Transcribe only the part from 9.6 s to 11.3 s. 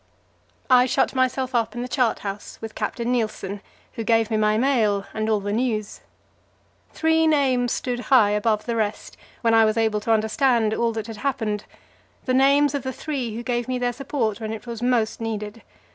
was able to understand all that had